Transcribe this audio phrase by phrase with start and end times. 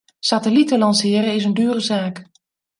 [0.19, 2.29] Satellieten lanceren is een dure zaak.